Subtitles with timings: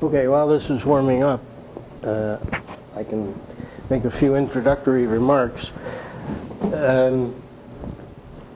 [0.00, 1.42] Okay, while this is warming up,
[2.04, 2.38] uh,
[2.94, 3.34] I can
[3.90, 5.72] make a few introductory remarks.
[6.72, 7.34] Um,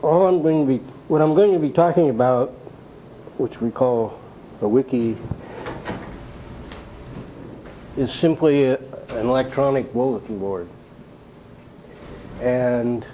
[0.03, 2.51] all I'm going to be, what I'm going to be talking about,
[3.39, 4.21] which we call
[4.61, 5.17] a wiki,
[7.97, 8.77] is simply a,
[9.09, 10.69] an electronic bulletin board.
[12.41, 13.05] And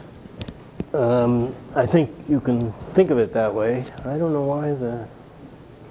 [0.92, 3.86] um, I think you can think of it that way.
[4.00, 5.08] I don't know why the.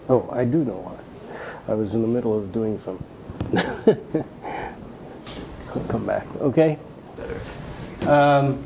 [0.08, 1.07] Oh, I do know why.
[1.68, 2.82] I was in the middle of doing.
[2.88, 2.98] I'll
[5.90, 6.26] come back.
[6.38, 6.80] Okay.
[8.06, 8.66] Um,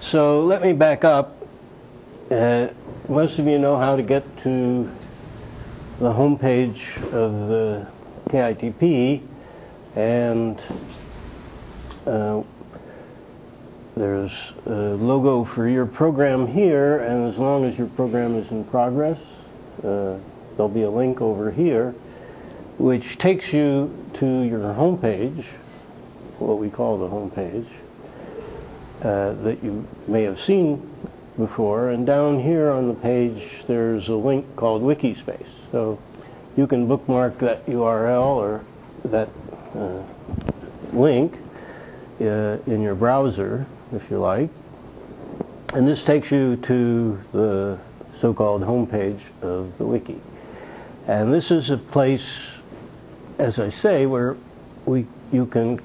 [0.00, 1.46] so let me back up.
[2.30, 2.68] Uh,
[3.08, 4.90] most of you know how to get to
[5.98, 7.86] the homepage of the
[8.30, 9.20] KITP,
[9.94, 10.62] and
[12.06, 12.42] uh,
[13.94, 18.64] there's a logo for your program here, and as long as your program is in
[18.64, 19.18] progress,
[19.84, 20.16] uh,
[20.56, 21.94] there'll be a link over here
[22.80, 25.44] which takes you to your home page,
[26.38, 27.66] what we call the home page,
[29.02, 30.90] uh, that you may have seen
[31.36, 31.90] before.
[31.90, 35.46] And down here on the page, there's a link called Wikispace.
[35.70, 35.98] So
[36.56, 38.64] you can bookmark that URL or
[39.04, 39.28] that
[39.74, 40.02] uh,
[40.94, 41.36] link
[42.20, 44.48] uh, in your browser, if you like.
[45.74, 47.78] And this takes you to the
[48.20, 50.20] so-called homepage of the wiki.
[51.06, 52.28] And this is a place,
[53.38, 54.36] as I say, where
[54.86, 55.80] we you can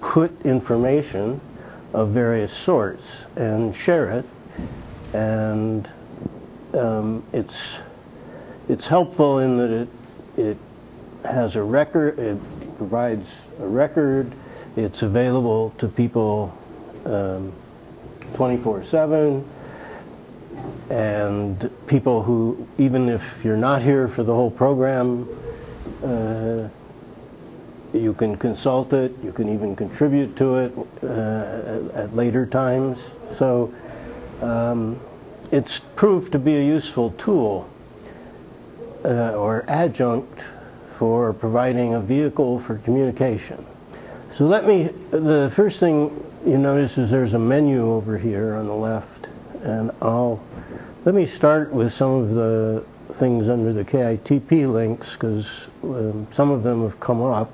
[0.00, 1.40] put information
[1.92, 3.04] of various sorts
[3.36, 4.24] and share it,
[5.12, 5.88] and
[6.74, 7.54] um, it's
[8.68, 9.88] it's helpful in that it
[10.36, 10.56] it
[11.24, 12.38] has a record, it
[12.76, 13.28] provides
[13.60, 14.32] a record,
[14.76, 16.56] it's available to people
[17.06, 17.52] um,
[18.34, 19.44] 24/7
[20.90, 25.28] and people who, even if you're not here for the whole program,
[26.02, 26.68] uh,
[27.92, 32.98] you can consult it, you can even contribute to it uh, at, later times.
[33.38, 33.72] So
[34.42, 35.00] um,
[35.50, 37.68] it's proved to be a useful tool
[39.04, 40.42] uh, or adjunct
[40.96, 43.64] for providing a vehicle for communication.
[44.36, 48.66] So let me, the first thing you notice is there's a menu over here on
[48.66, 49.28] the left,
[49.64, 50.42] and I'll
[51.04, 55.48] let me start with some of the things under the KITP links because
[55.82, 57.50] um, some of them have come up.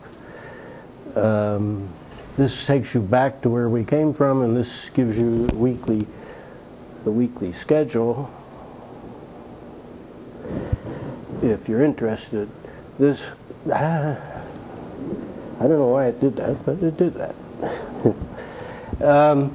[1.17, 1.89] Um,
[2.37, 6.07] this takes you back to where we came from, and this gives you weekly
[7.05, 8.31] the weekly schedule.
[11.43, 12.49] If you're interested,
[12.99, 13.21] this
[13.73, 14.19] ah,
[15.61, 17.35] I don't know why it did that, but it did that.
[19.09, 19.55] um,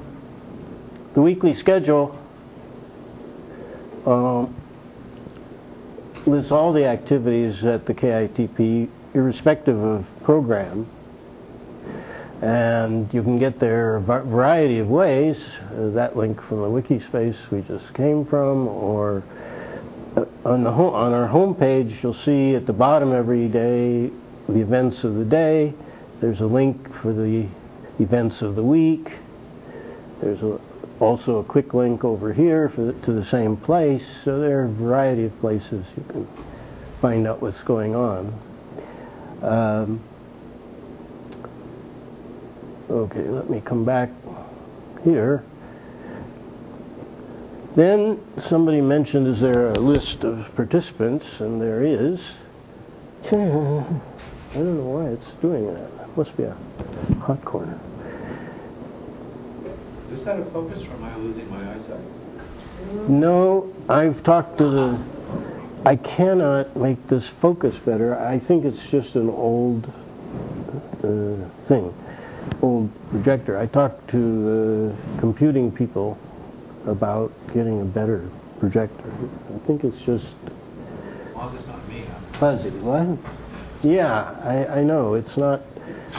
[1.13, 2.17] the weekly schedule
[4.05, 4.53] um,
[6.25, 10.87] lists all the activities at the KITP, irrespective of program.
[12.41, 15.43] And you can get there a variety of ways.
[15.71, 19.23] Uh, that link from the wiki space we just came from, or
[20.17, 24.11] uh, on the on our homepage, you'll see at the bottom every day
[24.49, 25.73] the events of the day.
[26.19, 27.47] There's a link for the
[27.99, 29.13] events of the week.
[30.21, 30.59] There's a
[30.99, 34.05] also a quick link over here the, to the same place.
[34.23, 36.27] So there are a variety of places you can
[37.01, 38.33] find out what's going on.
[39.41, 39.99] Um,
[42.89, 44.09] okay, let me come back
[45.03, 45.43] here.
[47.75, 51.41] Then somebody mentioned, is there a list of participants?
[51.41, 52.37] And there is.
[53.25, 55.83] I don't know why it's doing that.
[55.83, 56.55] It must be a
[57.19, 57.77] hot corner.
[60.15, 61.99] Is that a focus, or am I losing my eyesight?
[63.09, 65.05] No, I've talked to the.
[65.85, 68.17] I cannot make this focus better.
[68.17, 69.85] I think it's just an old
[71.03, 71.35] uh,
[71.67, 71.93] thing,
[72.61, 73.57] old projector.
[73.57, 76.17] I talked to the computing people
[76.87, 78.29] about getting a better
[78.61, 79.11] projector.
[79.53, 80.27] I think it's just.
[81.25, 82.05] As long as it's not me.
[82.39, 82.69] Fuzzy.
[82.69, 83.17] What?
[83.83, 85.15] Yeah, I, I know.
[85.15, 85.59] It's not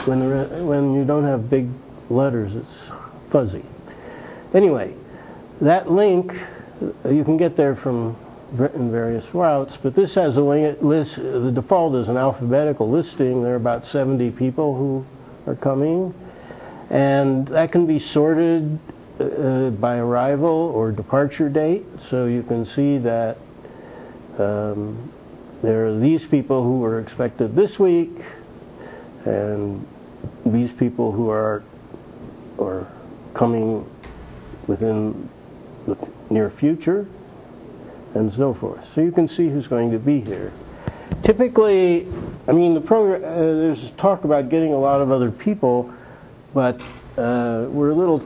[0.05, 1.67] when the when you don't have big
[2.11, 2.55] letters.
[2.55, 2.91] It's
[3.31, 3.65] fuzzy.
[4.57, 4.91] Anyway,
[5.61, 6.33] that link,
[6.81, 8.17] you can get there from
[8.73, 11.17] in various routes, but this has a list.
[11.17, 13.43] The default is an alphabetical listing.
[13.43, 15.05] There are about 70 people who
[15.45, 16.11] are coming,
[16.89, 18.79] and that can be sorted
[19.19, 21.85] uh, by arrival or departure date.
[21.99, 23.37] So you can see that
[24.39, 25.11] um,
[25.61, 28.09] there are these people who are expected this week,
[29.23, 29.85] and
[30.47, 31.63] these people who are
[32.57, 32.87] are
[33.35, 33.87] coming
[34.67, 35.29] within
[35.85, 35.97] the
[36.29, 37.07] near future,
[38.13, 38.85] and so forth.
[38.93, 40.51] So you can see who's going to be here.
[41.23, 42.07] Typically,
[42.47, 43.23] I mean, the program.
[43.23, 45.91] Uh, there's talk about getting a lot of other people,
[46.53, 46.79] but
[47.17, 48.19] uh, we're a little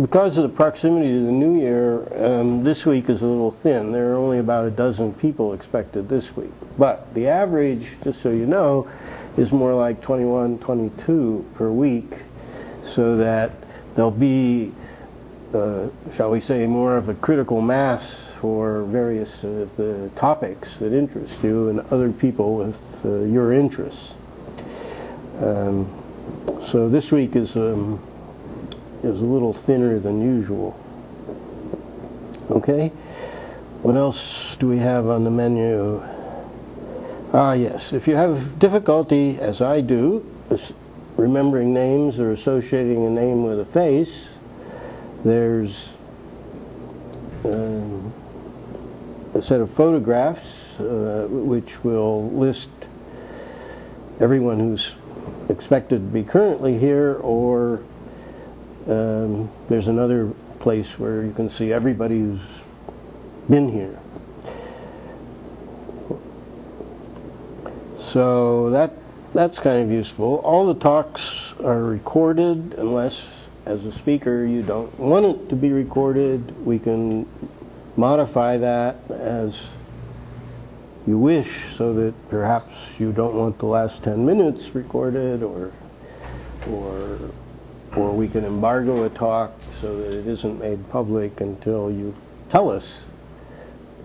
[0.00, 2.24] because of the proximity to the new year.
[2.24, 3.92] Um, this week is a little thin.
[3.92, 8.30] There are only about a dozen people expected this week, but the average, just so
[8.30, 8.88] you know,
[9.36, 12.12] is more like 21, 22 per week,
[12.84, 13.52] so that
[13.94, 14.72] there'll be,
[15.54, 20.92] uh, shall we say, more of a critical mass for various uh, the topics that
[20.92, 24.14] interest you and other people with uh, your interests.
[25.40, 25.90] Um,
[26.66, 28.00] so this week is um,
[29.02, 30.78] is a little thinner than usual.
[32.50, 32.88] Okay.
[33.82, 36.02] What else do we have on the menu?
[37.34, 37.92] Ah, yes.
[37.92, 40.24] If you have difficulty, as I do,
[41.16, 44.28] remembering names or associating a name with a face,
[45.24, 45.88] there's
[47.44, 48.12] um,
[49.34, 50.46] a set of photographs
[50.78, 52.68] uh, which will list
[54.20, 54.94] everyone who's
[55.48, 57.82] expected to be currently here, or
[58.86, 60.30] um, there's another
[60.60, 62.40] place where you can see everybody who's
[63.48, 63.98] been here.
[67.98, 68.92] So that
[69.32, 70.36] that's kind of useful.
[70.36, 73.26] All the talks are recorded unless
[73.66, 76.64] as a speaker you don't want it to be recorded.
[76.64, 77.28] We can
[77.96, 79.60] modify that as
[81.06, 85.72] you wish so that perhaps you don't want the last 10 minutes recorded or
[86.68, 87.18] or
[87.96, 92.14] or we can embargo a talk so that it isn't made public until you
[92.48, 93.04] tell us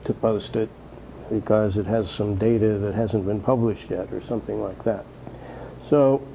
[0.03, 0.69] to post it
[1.29, 5.05] because it has some data that hasn't been published yet or something like that.
[5.87, 6.27] So,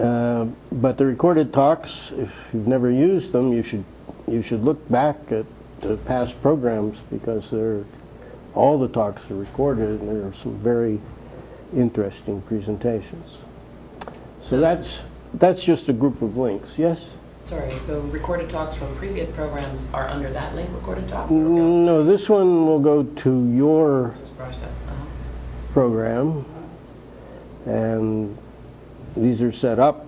[0.00, 3.84] uh, but the recorded talks, if you've never used them, you should
[4.26, 5.44] you should look back at
[5.80, 7.84] the past programs because they're
[8.54, 11.00] all the talks are recorded and there are some very
[11.76, 13.38] interesting presentations.
[14.42, 15.02] So that's
[15.34, 16.70] that's just a group of links.
[16.76, 17.00] Yes.
[17.44, 21.32] Sorry, so recorded talks from previous programs are under that link, recorded talks?
[21.32, 24.52] No, this one will go to your uh-huh.
[25.72, 26.44] program,
[27.66, 28.36] and
[29.16, 30.06] these are set up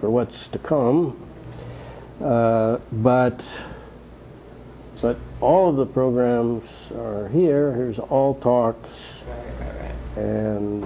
[0.00, 1.16] for what's to come.
[2.22, 3.42] Uh, but
[5.00, 7.72] but all of the programs are here.
[7.72, 8.90] Here's all talks,
[9.26, 10.24] right, right, right.
[10.24, 10.84] and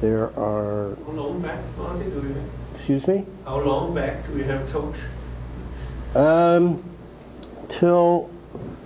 [0.00, 0.96] there are.
[1.06, 2.42] How long back, Marty, do we have?
[2.74, 3.24] Excuse me?
[3.46, 4.98] How long back do we have talks?
[6.14, 6.84] Um,
[7.70, 8.28] till,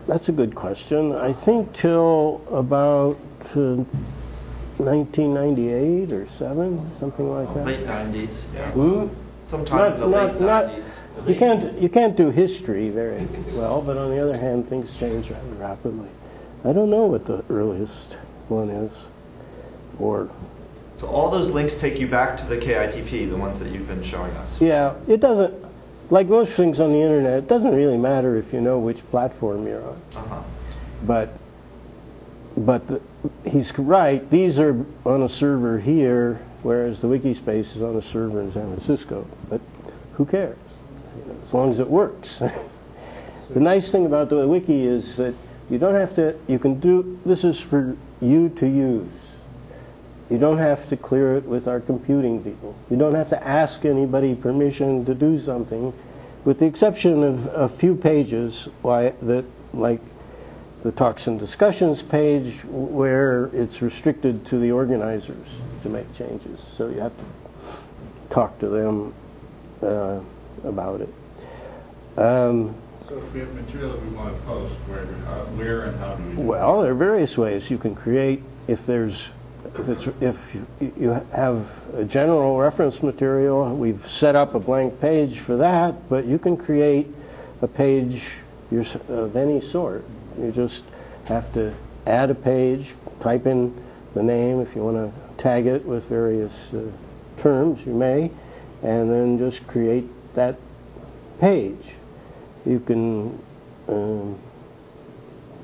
[0.07, 1.13] that's a good question.
[1.13, 3.19] I think till about
[3.57, 3.83] uh,
[4.79, 7.67] 1998 or 7, something like that.
[7.67, 8.43] Late 90s.
[8.73, 9.09] Hmm?
[9.47, 11.29] Sometime Not, in the not, late not, 90s.
[11.29, 13.27] you can't, you can't do history very
[13.57, 16.09] well, but on the other hand, things change rather rapidly.
[16.65, 18.15] I don't know what the earliest
[18.49, 18.93] one is,
[19.99, 20.29] or
[20.97, 24.03] So all those links take you back to the KITP, the ones that you've been
[24.03, 24.61] showing us.
[24.61, 25.55] Yeah, it doesn't,
[26.11, 29.67] like most things on the internet, it doesn't really matter if you know which platform
[29.67, 30.03] you're on.
[30.17, 30.43] Uh-huh.
[31.05, 31.33] But,
[32.59, 33.01] but the,
[33.49, 38.41] he's right, these are on a server here, whereas the Wikispace is on a server
[38.41, 39.27] in San Francisco.
[39.49, 39.61] But
[40.15, 40.59] who cares?
[41.43, 42.39] As long as it works.
[43.51, 45.35] the nice thing about the wiki is that
[45.71, 49.09] you don't have to, you can do, this is for you to use.
[50.31, 52.75] You don't have to clear it with our computing people.
[52.91, 55.93] You don't have to ask anybody permission to do something,
[56.45, 60.01] with the exception of a few pages why, that, like
[60.83, 65.47] the talks and discussions page, where it's restricted to the organizers
[65.83, 66.63] to make changes.
[66.77, 67.25] So you have to
[68.31, 69.15] talk to them
[69.83, 70.21] uh,
[70.65, 71.09] about it.
[72.17, 72.75] Um,
[73.09, 76.15] So if we have material that we want to post, where, how- where and how
[76.15, 76.43] do we do?
[76.43, 78.43] Well, there are various ways you can create.
[78.69, 79.31] If there's,
[79.79, 81.67] if it's, if you- you have
[81.97, 86.09] a general reference material, we've set up a blank page for that.
[86.09, 87.09] But you can create
[87.63, 88.25] a page
[89.09, 90.05] of any sort.
[90.39, 90.85] You just
[91.27, 91.75] have to
[92.07, 93.75] add a page, type in
[94.15, 94.61] the name.
[94.61, 96.83] If you want to tag it with various uh,
[97.39, 98.31] terms, you may,
[98.83, 100.57] and then just create that
[101.41, 101.95] page.
[102.65, 103.39] You can.
[103.89, 104.39] Um,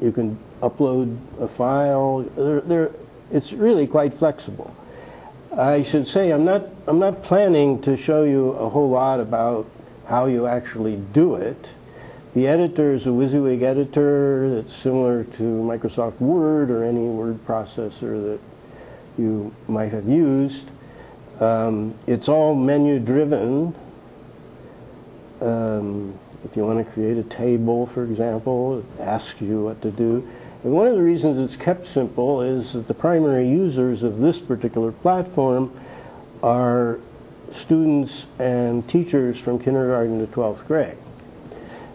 [0.01, 2.23] you can upload a file.
[2.37, 2.91] There, there,
[3.31, 4.75] it's really quite flexible.
[5.57, 9.67] I should say I'm not I'm not planning to show you a whole lot about
[10.07, 11.69] how you actually do it.
[12.35, 18.21] The editor is a WYSIWYG editor that's similar to Microsoft Word or any word processor
[18.25, 18.41] that
[19.17, 20.69] you might have used.
[21.39, 23.73] Um, it's all menu driven.
[25.41, 29.93] Um, if you want to create a table, for example, it asks you what to
[29.93, 30.29] do.
[30.65, 34.41] And one of the reasons it's kept simple is that the primary users of this
[34.41, 35.73] particular platform
[36.43, 36.99] are
[37.53, 40.97] students and teachers from kindergarten to 12th grade.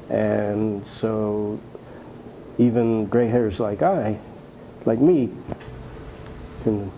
[0.10, 1.60] And so
[2.58, 4.20] even gray hairs like I,
[4.86, 5.30] like me,
[6.63, 6.92] can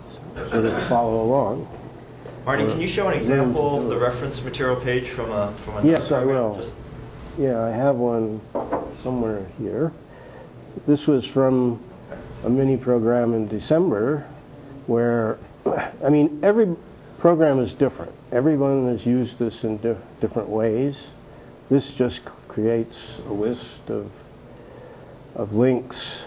[0.49, 1.67] sort of follow along.
[2.45, 5.77] Marty, can you show an uh, example of the reference material page from a from
[5.77, 6.55] a Yes, I will.
[6.55, 6.75] Just
[7.37, 8.41] Yeah, I have one
[9.03, 9.93] somewhere here.
[10.87, 11.79] This was from
[12.43, 14.25] a mini program in December
[14.87, 15.37] where,
[16.03, 16.75] I mean, every
[17.19, 18.11] program is different.
[18.31, 21.09] Everyone has used this in di- different ways.
[21.69, 24.11] This just creates a list of,
[25.35, 26.25] of links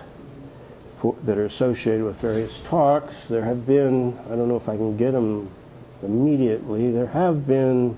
[0.96, 3.14] for, that are associated with various talks.
[3.28, 5.50] There have been, I don't know if I can get them
[6.02, 7.96] immediately, there have been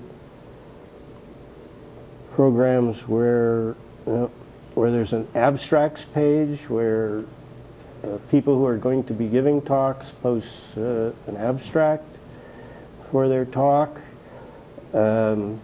[2.33, 3.75] programs where
[4.77, 7.23] where there's an abstracts page where
[8.03, 12.05] uh, people who are going to be giving talks post uh, an abstract
[13.11, 13.99] for their talk.
[14.93, 15.59] Um,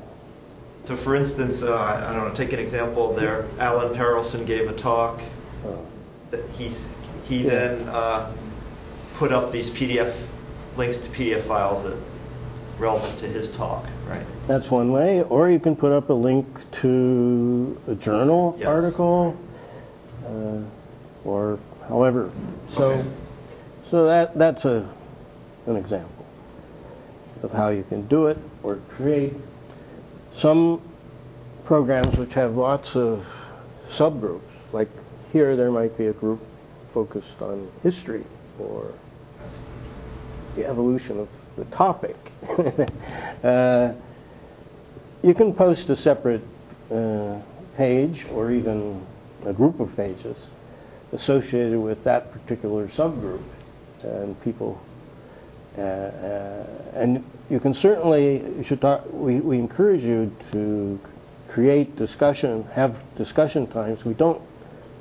[0.86, 2.34] so, for instance, uh, I I don't know.
[2.34, 3.46] Take an example there.
[3.60, 5.22] Alan Perelson gave a talk.
[6.58, 6.94] He's
[7.28, 7.50] he Yeah.
[7.50, 8.32] then uh,
[9.16, 10.14] put up these PDF
[10.76, 11.96] links to PDF files that
[12.80, 14.26] relevant to his talk, right?
[14.48, 16.46] that's one way, or you can put up a link
[16.82, 18.68] to a journal Yes.
[18.68, 19.38] article,
[20.26, 20.58] uh,
[21.24, 22.30] or however.
[22.76, 23.06] So, Okay.
[23.90, 24.86] so that that's a
[25.68, 26.26] an example
[27.42, 29.34] of how you can do it or create
[30.36, 30.82] some
[31.66, 33.26] programs which have lots of
[33.90, 34.42] subgroups.
[34.72, 34.90] Like
[35.32, 36.42] here, there might be a group
[36.94, 38.24] focused on history
[38.60, 38.92] or
[40.56, 42.16] the evolution of the topic.
[43.44, 43.94] uh,
[45.24, 46.44] you can post a separate
[46.92, 47.40] uh,
[47.78, 49.04] page or even
[49.46, 50.48] a group of pages
[51.14, 53.44] associated with that particular subgroup,
[54.02, 54.80] and people.
[55.78, 59.06] Uh, uh, and you can certainly you should talk.
[59.12, 61.00] We, we encourage you to
[61.50, 64.06] create discussion, have discussion times.
[64.06, 64.42] We don't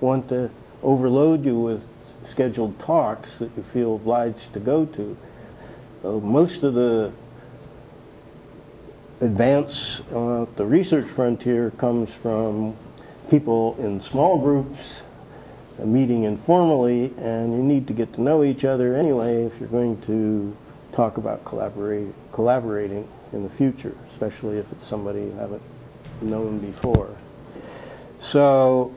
[0.01, 0.51] want to
[0.83, 1.83] overload you with
[2.27, 5.17] scheduled talks that you feel obliged to go to.
[6.05, 7.13] Uh, most of the
[9.21, 12.75] advance on the research frontier comes from
[13.31, 15.02] people in small groups uh,
[15.87, 20.01] meeting informally, and you need to get to know each other anyway if you're going
[20.03, 20.57] to
[20.93, 25.63] talk about collaborate, collaborating in the future, especially if it's somebody you haven't
[26.21, 27.15] known before.
[28.21, 28.95] So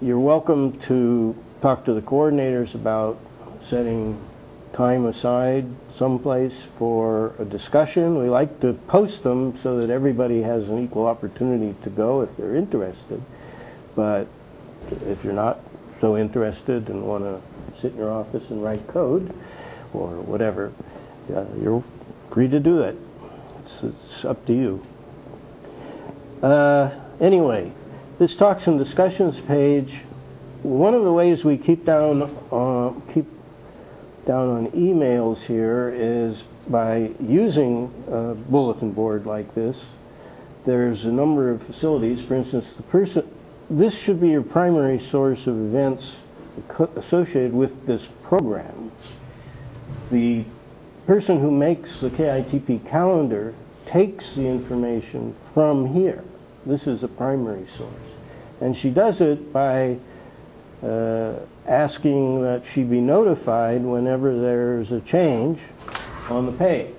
[0.00, 3.18] you're welcome to talk to the coordinators about
[3.62, 4.20] setting
[4.72, 8.18] time aside someplace for a discussion.
[8.18, 12.36] We like to post them so that everybody has an equal opportunity to go if
[12.36, 13.22] they're interested.
[13.94, 14.26] But
[15.06, 15.60] if you're not
[16.00, 17.40] so interested and want to
[17.80, 19.34] sit in your office and write code
[19.92, 20.72] or whatever,
[21.34, 21.82] uh, you're
[22.30, 22.96] free to do it.
[23.64, 24.82] It's, it's up to you.
[26.42, 27.72] Uh, anyway,
[28.18, 30.02] this talks and discussions page.
[30.62, 32.22] One of the ways we keep down
[32.52, 33.26] uh, keep
[34.26, 39.82] down on emails here is by using a bulletin board like this.
[40.64, 42.22] There's a number of facilities.
[42.22, 43.28] For instance, the person.
[43.68, 46.14] This should be your primary source of events
[46.94, 48.92] associated with this program.
[50.10, 50.44] The
[51.06, 53.54] person who makes the KITP calendar
[53.86, 56.22] takes the information from here.
[56.64, 57.90] This is a primary source.
[58.60, 59.98] And she does it by
[60.82, 61.34] uh,
[61.66, 65.58] asking that she be notified whenever there's a change
[66.30, 66.94] on the page.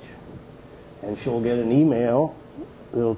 [1.01, 2.35] And she'll get an email
[2.91, 3.17] that'll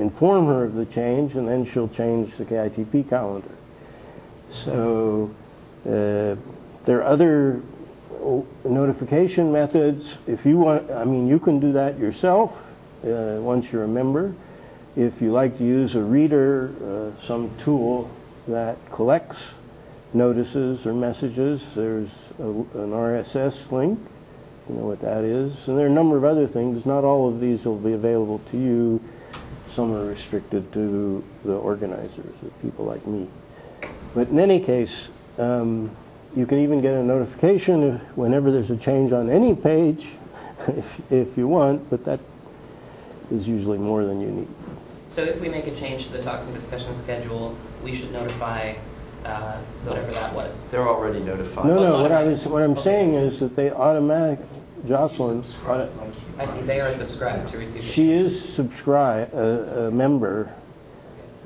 [0.00, 3.54] inform her of the change, and then she'll change the KITP calendar.
[4.50, 5.34] So
[5.86, 6.36] uh,
[6.84, 7.62] there are other
[8.64, 10.18] notification methods.
[10.26, 12.52] If you want, I mean, you can do that yourself
[13.04, 14.34] uh, once you're a member.
[14.96, 18.10] If you like to use a reader, uh, some tool
[18.48, 19.52] that collects
[20.12, 23.98] notices or messages, there's a, an RSS link.
[24.68, 25.68] You know what that is.
[25.68, 26.86] And there are a number of other things.
[26.86, 29.02] Not all of these will be available to you.
[29.72, 33.28] Some are restricted to the organizers, the people like me.
[34.14, 35.90] But in any case, um,
[36.36, 40.06] you can even get a notification if, whenever there's a change on any page,
[40.68, 42.20] if, if you want, but that
[43.30, 44.48] is usually more than you need.
[45.08, 48.74] So if we make a change to the talks and discussion schedule, we should notify
[49.24, 50.64] uh, whatever that was.
[50.70, 51.66] They're already notified.
[51.66, 52.02] No, Well, no.
[52.02, 52.80] What I was, what I'm Okay.
[52.80, 54.38] saying is that they automatic,
[54.86, 55.44] Jocelyn,
[56.38, 57.84] I see they are subscribed to receive.
[57.84, 60.52] she is subscribed, a, a member.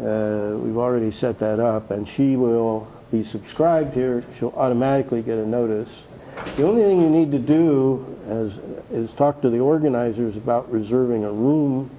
[0.00, 5.38] Uh, we've already set that up, and she will be subscribed here, she'll automatically get
[5.38, 6.02] a notice.
[6.56, 11.24] The only thing you need to do is, is talk to the organizers about reserving
[11.24, 11.90] a room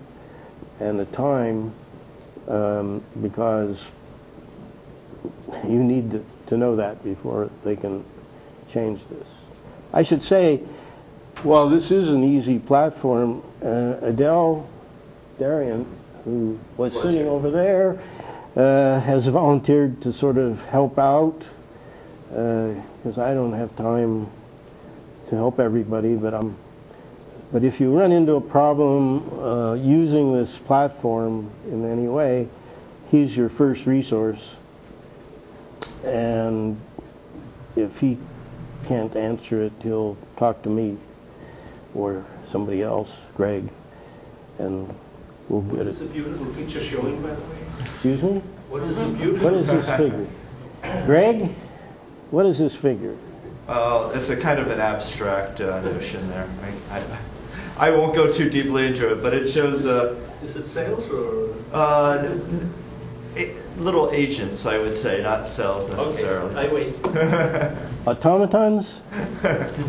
[0.79, 1.73] and a time
[2.49, 3.89] um, because
[5.63, 8.03] you need to, to know that before they can
[8.71, 9.27] change this.
[9.93, 10.61] I should say,
[11.45, 14.67] while this is an easy platform, uh, Adele
[15.37, 15.85] Darian,
[16.23, 17.29] who was Was sitting here.
[17.29, 17.99] over there,
[18.55, 21.39] uh, has volunteered to sort of help out
[22.29, 24.27] because I don't have time
[25.29, 26.57] to help everybody, but I'm.
[27.53, 32.49] But if you run into a problem uh, using this platform in any way,
[33.11, 34.55] he's your first resource.
[36.03, 36.79] And
[37.75, 38.17] if he
[38.87, 40.97] can't answer it, he'll talk to me
[41.95, 43.67] or somebody else, Greg,
[44.59, 44.87] and
[45.49, 46.05] we'll What get is it.
[46.05, 47.57] a beautiful picture showing, by the way?
[47.93, 48.41] Excuse me?
[48.69, 49.49] What is a beautiful?
[49.49, 50.27] What is this figure?
[51.05, 51.49] Greg,
[52.31, 53.15] what is this figure?
[53.67, 56.47] Uh, it's a kind of an abstract uh, notion there.
[56.91, 60.65] I, I, I won't go too deeply into it, but it shows uh, Is it
[60.65, 61.53] cells or?
[61.73, 62.94] uh, n- n- a-
[63.77, 66.55] little agents, I would say, not cells necessarily.
[66.55, 66.95] Okay, I wait.
[68.07, 69.01] Automatons?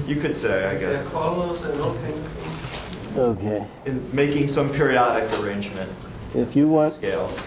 [0.07, 1.07] you could say, I There are guess.
[1.07, 3.19] and all kind of things.
[3.19, 3.67] Okay.
[3.87, 5.91] In making some periodic arrangement
[6.35, 7.41] If you want, scales.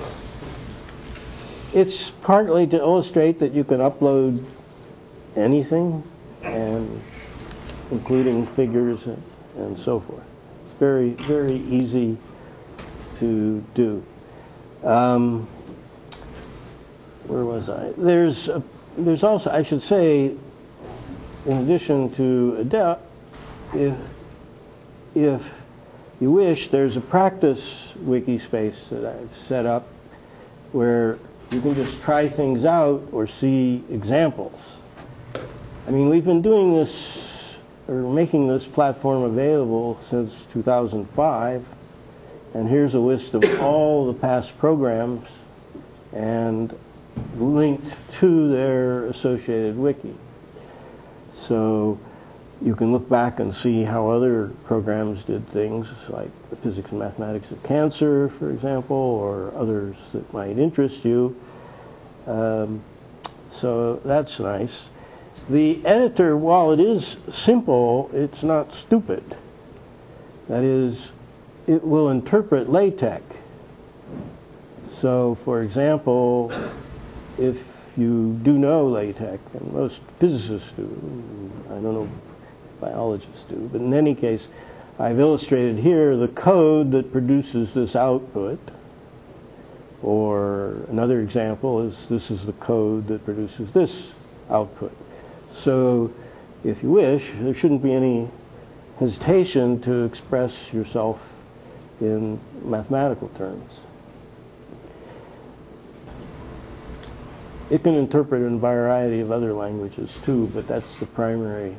[1.74, 4.44] it's partly to illustrate that you can upload
[5.36, 6.03] anything,
[6.44, 7.01] and
[7.91, 9.22] including figures and,
[9.58, 10.24] and so forth.
[10.65, 12.18] It's very, very easy
[13.20, 14.03] to do.
[14.84, 15.48] Um,
[17.30, 17.94] where was I?
[17.98, 18.62] There's a,
[18.98, 20.34] there's also I should say,
[21.46, 23.06] in addition to a Adept,
[23.74, 23.96] if
[25.16, 25.52] if
[26.20, 29.88] you wish, there's a practice wiki space that I've set up
[30.72, 31.18] where
[31.52, 34.60] you can just try things out or see examples.
[35.88, 37.56] I mean, we've been doing this
[37.88, 41.66] or making this platform available since 2005,
[42.54, 45.28] and here's a list of all the past programs
[46.13, 46.76] and
[47.38, 50.15] linked to their associated wiki.
[51.38, 51.99] So
[52.62, 56.99] you can look back and see how other programs did things, like the physics and
[56.99, 61.36] mathematics of cancer, for example, or others that might interest you.
[62.27, 62.82] Um,
[63.51, 64.89] so that's nice.
[65.49, 69.23] The editor, while it is simple, it's not stupid.
[70.49, 71.12] That is,
[71.65, 73.23] it will interpret LaTeX.
[74.99, 76.51] So, for example,
[77.39, 77.63] if
[77.97, 80.84] you do know LaTeX, and most physicists do,
[81.67, 82.10] I don't know
[82.80, 84.47] biologists do, but in any case,
[84.99, 88.60] I've illustrated here the code that produces this output.
[90.02, 94.12] Or another example is this is the code that produces this
[94.49, 94.95] output.
[95.54, 96.12] So,
[96.63, 98.30] if you wish, there shouldn't be any
[98.97, 101.21] hesitation to express yourself
[102.02, 103.80] in mathematical terms.
[107.69, 111.75] It can interpret in a variety of other languages too, but that's the primary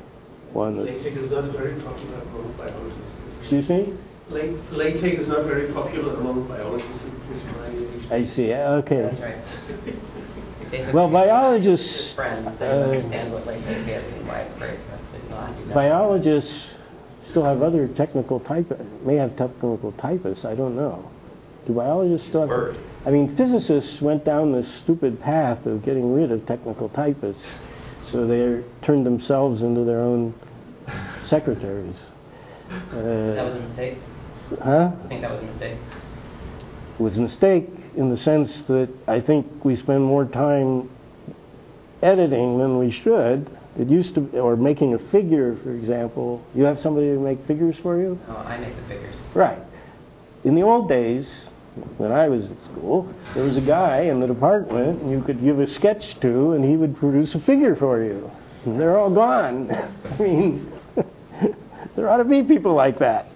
[0.52, 0.76] one.
[0.76, 3.14] That's, LaTeX is not very popular among biologists.
[3.40, 3.92] excuse me?
[4.30, 7.04] La- LaTeX is not very popular among biologists.
[7.32, 8.10] Is my image.
[8.10, 8.52] I see.
[8.52, 9.02] Okay.
[9.02, 9.44] That's right.
[10.70, 14.78] Basically, Well, biologists, friends, they uh, understand what LaTeX is and why it's great.
[14.88, 15.74] But if not, you know.
[15.74, 16.70] Biologists
[17.26, 18.72] still have other technical type,
[19.04, 20.44] may have technical typists.
[20.44, 21.10] I don't know.
[21.66, 22.50] Do biologists still have?
[22.50, 22.76] Word.
[23.06, 27.58] I mean, physicists went down this stupid path of getting rid of technical typists,
[28.04, 30.34] so they turned themselves into their own
[31.24, 31.96] secretaries.
[32.92, 33.98] That was a Uh, mistake.
[34.62, 34.90] huh?
[35.04, 35.74] I think that was a mistake.
[36.98, 40.88] It was a mistake in the sense that I think we spend more time
[42.02, 43.46] editing than we should.
[43.78, 46.42] It used to, or making a figure, for example.
[46.54, 48.18] You have somebody to make figures for you?
[48.28, 49.14] Oh, I make the figures.
[49.34, 49.58] Right.
[50.44, 51.49] In the old days,
[51.98, 55.60] when I was at school, there was a guy in the department you could give
[55.60, 58.30] a sketch to and he would produce a figure for you.
[58.64, 59.70] And they're all gone.
[60.18, 60.72] I mean,
[61.96, 63.26] there ought to be people like that.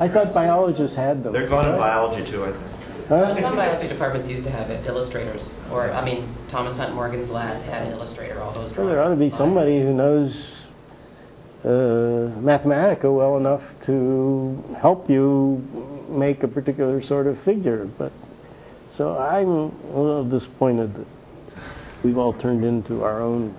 [0.00, 1.32] I thought biologists had them.
[1.32, 2.64] They're gone in biology too, I think.
[3.08, 3.34] Huh?
[3.36, 7.62] some biology departments used to have it, illustrators, or I mean, Thomas Hunt Morgan's lab
[7.62, 8.38] had an illustrator.
[8.42, 8.76] All those.
[8.76, 10.66] Well, there ought to be and somebody who knows
[11.64, 11.68] uh,
[12.38, 17.84] Mathematica well enough to help you make a particular sort of figure.
[17.84, 18.12] But
[18.94, 21.06] so I'm a little disappointed that
[22.02, 23.54] we've all turned into our own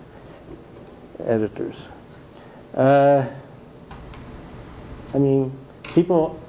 [1.19, 1.75] editors.
[2.73, 3.25] Uh,
[5.13, 5.51] I mean,
[5.83, 6.39] people,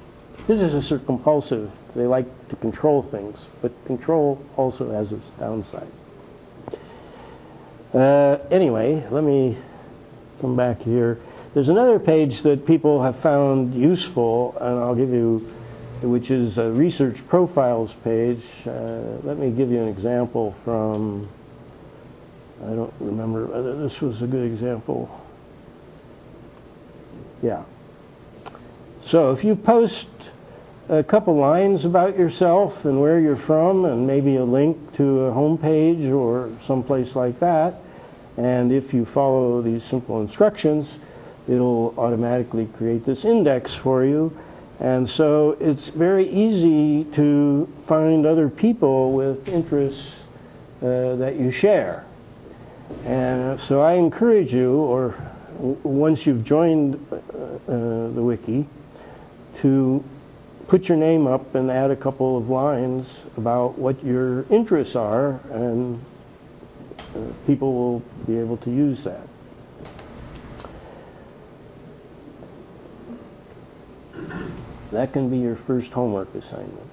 [0.47, 1.71] physicists are compulsive.
[1.95, 5.87] They like to control things, but control also has its downside.
[7.93, 9.57] Uh, anyway, let me
[10.39, 11.19] come back here.
[11.53, 15.51] There's another page that people have found useful, and I'll give you,
[16.01, 18.43] which is a research profiles page.
[18.65, 21.29] Uh, let me give you an example from,
[22.63, 25.09] I don't remember whether this was a good example.
[27.41, 27.63] Yeah.
[29.03, 30.07] So if you post
[30.89, 35.31] a couple lines about yourself and where you're from, and maybe a link to a
[35.31, 37.75] homepage or someplace like that,
[38.37, 40.87] and if you follow these simple instructions,
[41.47, 44.35] it'll automatically create this index for you.
[44.81, 50.15] And so it's very easy to find other people with interests
[50.81, 52.03] uh, that you share.
[53.05, 55.15] And so I encourage you, or
[55.83, 57.19] once you've joined uh, uh,
[57.67, 58.65] the wiki,
[59.59, 60.03] to
[60.67, 65.39] put your name up and add a couple of lines about what your interests are,
[65.51, 66.03] and
[67.15, 69.27] uh, people will be able to use that.
[74.91, 76.89] That can be your first homework assignment.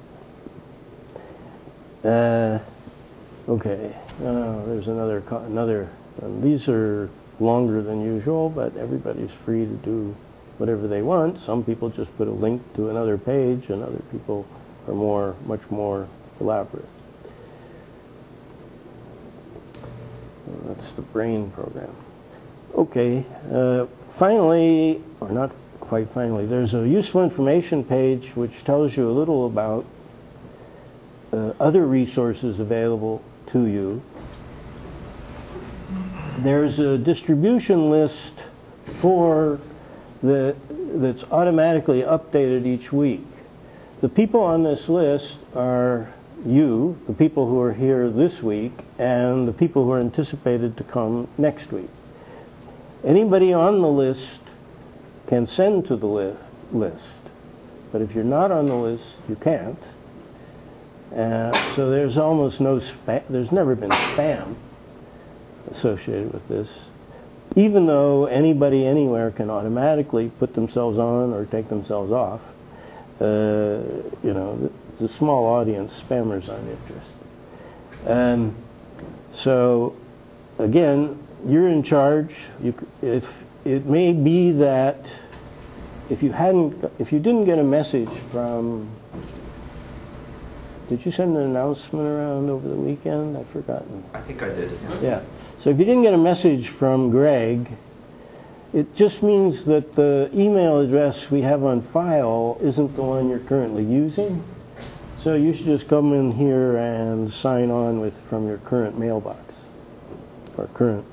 [2.05, 2.61] Uh,
[3.49, 5.89] okay, uh, there's another another.
[6.23, 10.15] Um, these are longer than usual, but everybody's free to do
[10.59, 11.39] whatever they want.
[11.39, 14.47] Some people just put a link to another page, and other people
[14.87, 16.09] are more, much more
[16.41, 16.89] elaborate.
[20.67, 21.95] That's the brain program.
[22.75, 25.51] Okay, uh, finally, or not
[25.89, 29.87] quite finally, there's a useful information page which tells you a little about
[31.33, 34.03] uh, other resources available to you.
[36.41, 38.35] There's a distribution list
[39.01, 39.59] for
[40.23, 43.25] the, that's automatically updated each week.
[44.03, 46.13] The people on this list are
[46.45, 50.85] you, the people who are here this week, and the people who are anticipated to
[50.85, 51.89] come next week.
[53.05, 54.41] Anybody on the list
[55.29, 56.37] can send to the li-
[56.73, 57.05] list,
[57.93, 59.79] but if you're not on the list, you can't.
[61.15, 63.23] Uh, so there's almost no spam.
[63.29, 64.57] There's never been spam
[65.71, 66.71] associated with this,
[67.57, 72.41] even though anybody anywhere can automatically put themselves on or take themselves off.
[73.21, 73.83] Uh,
[74.23, 75.99] you know, it's a small audience.
[76.01, 77.19] Spammers aren't interested.
[78.07, 78.55] And
[79.33, 79.97] so,
[80.59, 82.35] again, you're in charge.
[82.63, 84.99] You, if it may be that
[86.09, 88.89] if you hadn't, if you didn't get a message from,
[90.89, 93.37] did you send an announcement around over the weekend?
[93.37, 94.03] I've forgotten.
[94.15, 94.73] I think I did.
[94.89, 95.03] Yes.
[95.03, 95.21] Yeah.
[95.59, 97.69] So if you didn't get a message from Greg,
[98.73, 103.39] it just means that the email address we have on file isn't the one you're
[103.41, 104.43] currently using.
[105.19, 109.53] So you should just come in here and sign on with from your current mailbox
[110.57, 111.05] or current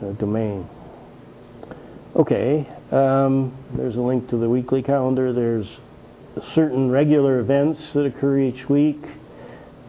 [0.00, 0.68] uh, domain.
[2.16, 5.32] Okay, um, there's a link to the weekly calendar.
[5.32, 5.78] There's
[6.42, 8.98] certain regular events that occur each week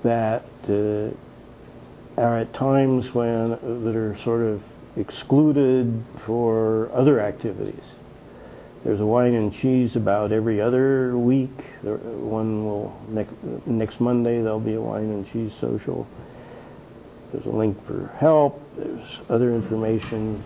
[0.03, 1.10] that uh,
[2.21, 4.62] are at times when that are sort of
[4.97, 7.84] excluded for other activities.
[8.84, 11.63] There's a wine and cheese about every other week.
[11.81, 13.34] One will next
[13.65, 16.05] next Monday there'll be a wine and cheese social.
[17.31, 18.62] There's a link for help.
[18.77, 20.43] There's other information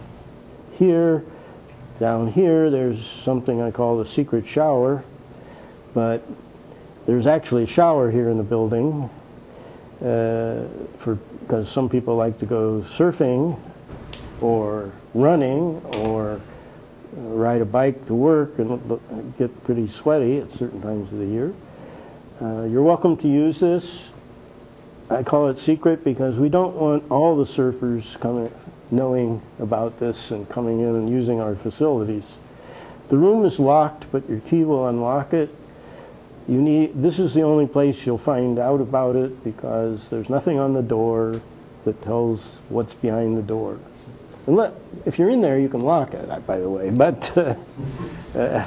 [0.77, 1.25] here.
[1.99, 5.03] Down here, there's something I call the secret shower,
[5.93, 6.25] but
[7.05, 9.09] there's actually a shower here in the building
[10.01, 10.65] uh,
[10.99, 13.57] for because some people like to go surfing
[14.41, 16.41] or running or
[17.15, 21.53] ride a bike to work and get pretty sweaty at certain times of the year.
[22.41, 24.09] Uh, you're welcome to use this.
[25.09, 28.51] I call it secret because we don't want all the surfers coming
[28.91, 32.37] knowing about this and coming in and using our facilities.
[33.09, 35.53] The room is locked, but your key will unlock it.
[36.47, 40.59] You need this is the only place you'll find out about it because there's nothing
[40.59, 41.41] on the door
[41.85, 43.79] that tells what's behind the door.
[44.47, 44.73] And let,
[45.05, 46.89] if you're in there, you can lock it, by the way.
[46.95, 47.55] But uh,
[48.37, 48.65] uh,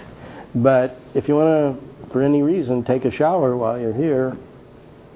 [0.54, 4.36] but if you want to, for any reason, take a shower while you're here,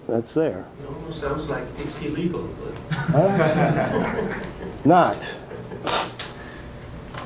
[0.08, 0.64] that's there.
[0.80, 2.48] It almost sounds like it's illegal,
[3.10, 4.36] but?
[4.84, 5.16] Not.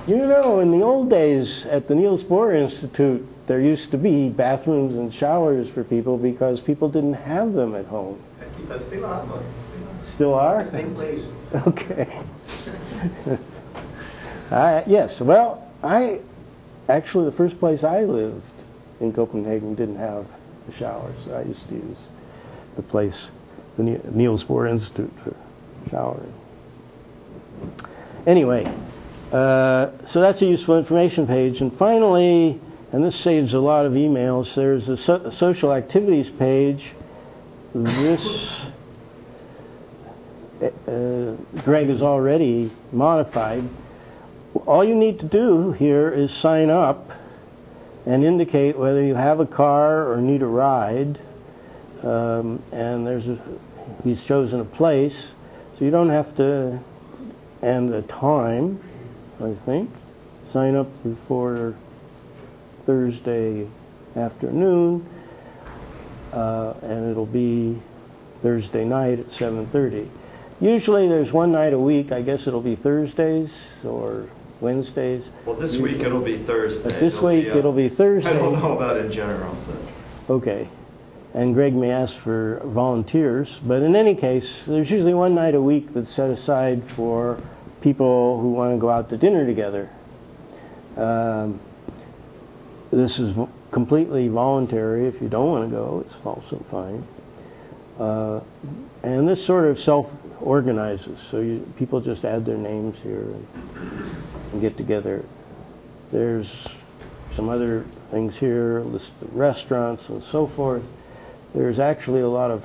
[0.06, 4.28] You know, in the old days at the Niels Bohr Institute, there used to be
[4.28, 8.20] bathrooms and showers for people because people didn't have them at home.
[8.78, 9.26] still are,
[10.04, 10.68] Still are?
[10.70, 11.22] same place.
[11.66, 12.20] Okay.
[14.50, 16.20] I, yes, well, I
[16.88, 18.42] actually, the first place I lived
[19.00, 20.26] in Copenhagen didn't have
[20.68, 22.08] a shower, so I used to use
[22.76, 23.30] the place,
[23.76, 25.34] the Niels Bohr Institute for
[25.90, 26.32] showering.
[28.26, 28.64] Anyway,
[29.32, 31.60] uh, so that's a useful information page.
[31.60, 32.60] And finally,
[32.92, 36.92] and this saves a lot of emails, there's a, so- social activities page.
[37.74, 38.66] This
[40.62, 43.64] uh, Greg has already modified.
[44.64, 47.10] All you need to do here is sign up
[48.06, 51.18] and indicate whether you have a car or need a ride.
[52.02, 53.38] Um, and there's a,
[54.04, 55.34] he's chosen a place,
[55.78, 56.78] so you don't have to,
[57.66, 58.78] and a time,
[59.42, 59.90] I think.
[60.52, 61.74] Sign up before
[62.86, 63.66] Thursday
[64.14, 65.04] afternoon,
[66.32, 67.76] uh, and it'll be
[68.42, 70.06] Thursday night at 7:30.
[70.60, 72.12] Usually there's one night a week.
[72.12, 73.52] I guess it'll be Thursdays
[73.84, 74.26] or
[74.60, 75.28] Wednesdays.
[75.44, 76.88] Well, this week it'll be Thursday.
[76.88, 78.30] But this It'll week uh, it'll be Thursday.
[78.30, 80.68] I don't know about in general, but Okay.
[81.34, 85.60] And Greg may ask for volunteers, but in any case, there's usually one night a
[85.60, 87.38] week that's set aside for
[87.86, 89.88] people who want to go out to dinner together.
[90.96, 91.60] Um,
[92.90, 93.32] this is
[93.70, 95.06] completely voluntary.
[95.06, 97.06] If you don't want to go, it's also fine.
[97.96, 98.40] Uh,
[99.04, 103.46] and this sort of self-organizes, so you, people just add their names here and,
[104.50, 105.24] and get together.
[106.10, 106.66] There's
[107.34, 110.82] some other things here, list of restaurants and so forth.
[111.54, 112.64] There's actually a lot of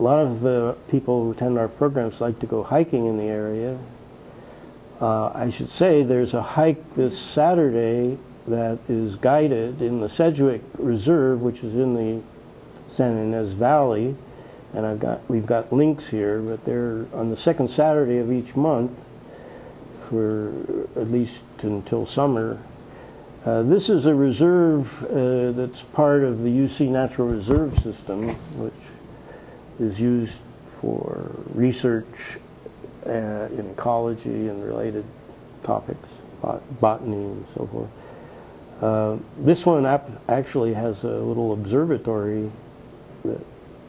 [0.00, 3.24] a lot of uh, people who attend our programs like to go hiking in the
[3.24, 3.78] area.
[4.98, 8.16] Uh, I should say there's a hike this Saturday
[8.48, 12.22] that is guided in the Sedgwick Reserve, which is in the
[12.94, 14.16] Santa Ynez Valley,
[14.72, 18.56] and I've got we've got links here, but they're on the second Saturday of each
[18.56, 18.92] month
[20.08, 20.48] for
[20.96, 22.58] at least until summer.
[23.44, 28.72] Uh, this is a reserve uh, that's part of the UC Natural Reserve System, which
[29.80, 30.36] is used
[30.80, 32.38] for research
[33.06, 35.04] uh, in ecology and related
[35.62, 36.08] topics,
[36.42, 37.90] bot- botany and so forth.
[38.82, 39.84] Uh, this one
[40.28, 42.50] actually has a little observatory
[43.24, 43.40] that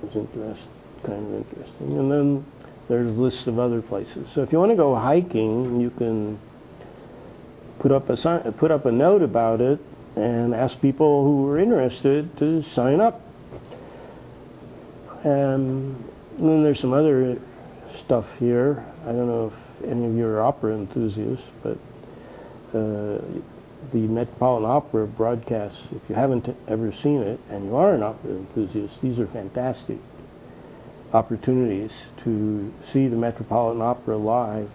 [0.03, 0.63] is interest,
[1.03, 1.97] kind of interesting.
[1.97, 2.45] And then
[2.89, 4.27] there's a list of other places.
[4.29, 6.37] So if you want to go hiking, you can
[7.79, 9.79] put up a sign, put up a note about it
[10.15, 13.21] and ask people who are interested to sign up.
[15.23, 16.03] Um,
[16.37, 17.39] and then there's some other
[17.97, 18.83] stuff here.
[19.03, 21.77] I don't know if any of you are opera enthusiasts, but
[22.73, 23.19] uh,
[23.91, 28.31] the Metropolitan Opera broadcasts, if you haven't ever seen it and you are an opera
[28.31, 29.97] enthusiast, these are fantastic
[31.13, 31.91] opportunities
[32.23, 34.69] to see the Metropolitan Opera live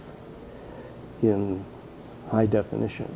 [1.23, 1.65] in
[2.31, 3.09] high definition.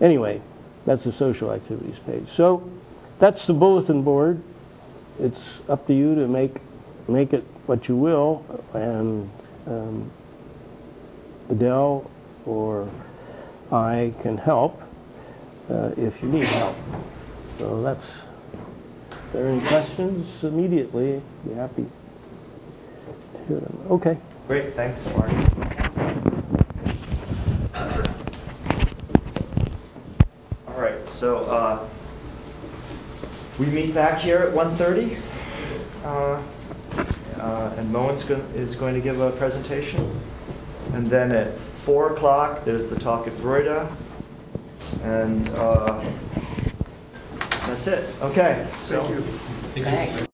[0.00, 0.40] Anyway,
[0.84, 2.28] that's the social activities page.
[2.34, 2.68] So
[3.18, 4.42] that's the bulletin board.
[5.20, 6.56] It's up to you to make
[7.08, 8.44] make it what you will,
[8.74, 9.30] and
[9.66, 10.10] um,
[11.50, 12.10] Adele
[12.46, 12.88] or
[13.70, 14.80] I can help
[15.70, 16.76] uh, if you need help.
[17.58, 18.06] So that's.
[19.12, 21.86] If there are any questions immediately, be happy
[23.34, 23.86] to hear them.
[23.90, 24.18] Okay.
[24.46, 24.74] great.
[24.74, 25.30] Thanks, Mark.
[30.68, 31.88] All right, so uh,
[33.58, 35.16] we meet back here at 1:30,
[36.04, 36.42] uh,
[37.40, 40.10] uh, and Moen's go- is going to give a presentation,
[40.94, 43.90] and then at 4 o'clock there's the talk at Broida,
[45.02, 46.02] and uh,
[47.66, 48.08] that's it.
[48.22, 49.02] Okay, so.
[49.04, 49.84] Thank you.
[49.84, 50.26] Thanks.